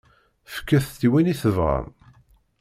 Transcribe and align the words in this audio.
Fket-tt 0.53 1.01
i 1.07 1.07
win 1.11 1.31
i 1.33 1.35
tebɣam. 1.41 1.87